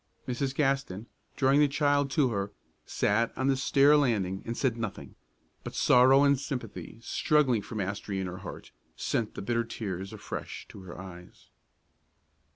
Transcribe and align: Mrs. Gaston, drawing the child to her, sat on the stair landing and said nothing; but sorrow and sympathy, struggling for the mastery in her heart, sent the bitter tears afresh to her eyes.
Mrs. 0.27 0.55
Gaston, 0.55 1.05
drawing 1.35 1.59
the 1.59 1.67
child 1.67 2.09
to 2.09 2.31
her, 2.31 2.51
sat 2.87 3.31
on 3.37 3.45
the 3.45 3.55
stair 3.55 3.95
landing 3.95 4.41
and 4.47 4.57
said 4.57 4.75
nothing; 4.75 5.13
but 5.63 5.75
sorrow 5.75 6.23
and 6.23 6.39
sympathy, 6.39 6.97
struggling 7.03 7.61
for 7.61 7.75
the 7.75 7.83
mastery 7.85 8.19
in 8.19 8.25
her 8.25 8.39
heart, 8.39 8.71
sent 8.95 9.35
the 9.35 9.43
bitter 9.43 9.63
tears 9.63 10.11
afresh 10.11 10.65
to 10.69 10.81
her 10.81 10.99
eyes. 10.99 11.49